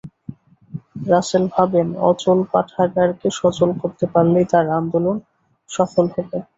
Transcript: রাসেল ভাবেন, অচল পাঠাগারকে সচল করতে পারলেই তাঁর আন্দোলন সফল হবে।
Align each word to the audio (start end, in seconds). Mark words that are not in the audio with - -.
রাসেল 1.07 1.43
ভাবেন, 1.55 1.87
অচল 2.09 2.39
পাঠাগারকে 2.51 3.27
সচল 3.39 3.69
করতে 3.81 4.05
পারলেই 4.13 4.45
তাঁর 4.51 4.67
আন্দোলন 4.79 5.17
সফল 5.69 6.05
হবে। 6.15 6.37